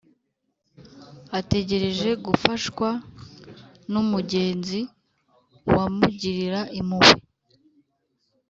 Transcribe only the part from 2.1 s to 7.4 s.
gufashwa n’umugenzi wamugirira impuhwe